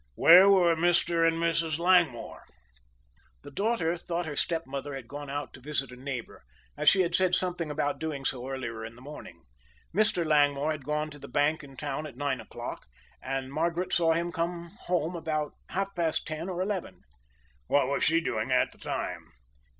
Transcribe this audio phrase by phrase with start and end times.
[0.15, 1.27] "Where were Mr.
[1.27, 1.77] and Mrs.
[1.77, 2.41] Langmore?"
[3.43, 6.41] "The daughter thought her stepmother had gone out to visit a neighbor,
[6.75, 9.43] as she had said something about doing so earlier in the morning.
[9.95, 10.25] Mr.
[10.25, 12.87] Langmore had gone to the bank in town at nine o'clock
[13.21, 17.03] and Margaret saw him come home about half past ten or eleven."
[17.67, 19.31] "What was she doing at the time?"